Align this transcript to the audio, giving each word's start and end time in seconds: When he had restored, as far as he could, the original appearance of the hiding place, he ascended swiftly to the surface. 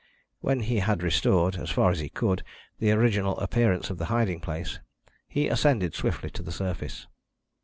When 0.39 0.61
he 0.61 0.77
had 0.79 1.03
restored, 1.03 1.57
as 1.57 1.69
far 1.69 1.91
as 1.91 1.99
he 1.99 2.09
could, 2.09 2.41
the 2.79 2.89
original 2.89 3.37
appearance 3.37 3.91
of 3.91 3.99
the 3.99 4.05
hiding 4.05 4.39
place, 4.39 4.79
he 5.27 5.47
ascended 5.47 5.93
swiftly 5.93 6.31
to 6.31 6.41
the 6.41 6.51
surface. 6.51 7.05